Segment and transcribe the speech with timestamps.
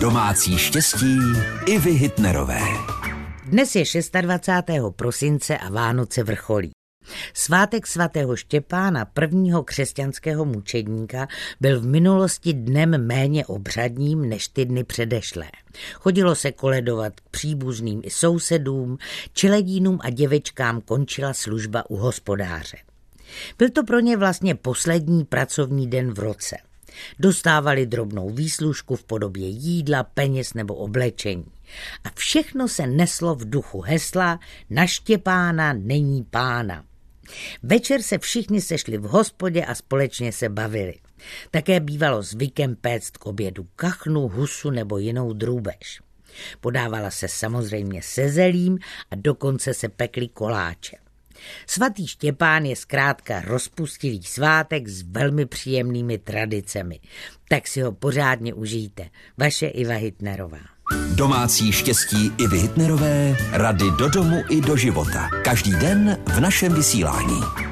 [0.00, 1.18] Domácí štěstí
[1.66, 2.60] i vy Hitnerové.
[3.44, 3.84] Dnes je
[4.20, 4.64] 26.
[4.96, 6.70] prosince a Vánoce vrcholí.
[7.34, 11.28] Svátek svatého Štěpána, prvního křesťanského mučedníka,
[11.60, 15.50] byl v minulosti dnem méně obřadním než ty dny předešlé.
[15.94, 18.98] Chodilo se koledovat k příbuzným i sousedům,
[19.32, 22.76] čeledínům a děvečkám končila služba u hospodáře.
[23.58, 26.56] Byl to pro ně vlastně poslední pracovní den v roce.
[27.18, 31.46] Dostávali drobnou výslužku v podobě jídla, peněz nebo oblečení.
[32.04, 36.84] A všechno se neslo v duchu hesla na Štěpána není pána.
[37.62, 40.94] Večer se všichni sešli v hospodě a společně se bavili.
[41.50, 46.00] Také bývalo zvykem péct k obědu kachnu, husu nebo jinou drůbež.
[46.60, 48.78] Podávala se samozřejmě se zelím
[49.10, 50.96] a dokonce se pekly koláče.
[51.66, 57.00] Svatý Štěpán je zkrátka rozpustilý svátek s velmi příjemnými tradicemi.
[57.48, 59.08] Tak si ho pořádně užijte.
[59.38, 60.58] Vaše Iva Hitnerová.
[61.14, 65.28] Domácí štěstí i Hitnerové, rady do domu i do života.
[65.44, 67.67] Každý den v našem vysílání.